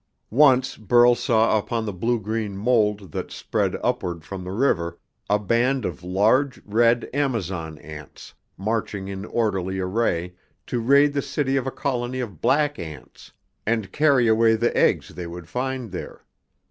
Once, 0.31 0.77
Burl 0.77 1.13
saw 1.13 1.59
upon 1.59 1.85
the 1.85 1.93
blue 1.93 2.19
green 2.19 2.57
mold 2.57 3.11
that 3.11 3.31
spread 3.31 3.77
upward 3.83 4.25
from 4.25 4.43
the 4.43 4.51
river, 4.51 4.97
a 5.29 5.37
band 5.37 5.85
of 5.85 6.03
large, 6.03 6.59
red 6.65 7.07
Amazon 7.13 7.77
ants, 7.77 8.33
marching 8.57 9.07
in 9.07 9.25
orderly 9.25 9.77
array, 9.77 10.33
to 10.65 10.79
raid 10.79 11.13
the 11.13 11.21
city 11.21 11.55
of 11.55 11.67
a 11.67 11.71
colony 11.71 12.19
of 12.19 12.41
black 12.41 12.79
ants, 12.79 13.31
and 13.63 13.91
carry 13.91 14.27
away 14.27 14.55
the 14.55 14.75
eggs 14.75 15.09
they 15.09 15.27
would 15.27 15.47
find 15.47 15.91
there. 15.91 16.25